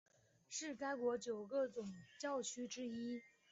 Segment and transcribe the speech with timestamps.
[0.49, 3.21] 是该国九个总教区之一。